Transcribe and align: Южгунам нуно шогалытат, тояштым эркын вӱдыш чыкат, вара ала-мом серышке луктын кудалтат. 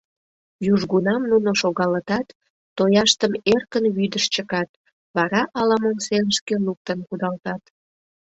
Южгунам 0.73 1.21
нуно 1.31 1.49
шогалытат, 1.61 2.27
тояштым 2.75 3.33
эркын 3.53 3.85
вӱдыш 3.95 4.25
чыкат, 4.33 4.69
вара 5.15 5.41
ала-мом 5.59 5.97
серышке 6.05 6.55
луктын 6.65 6.99
кудалтат. 7.07 7.63